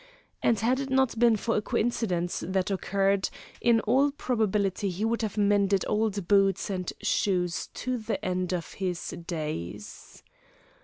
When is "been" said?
1.19-1.35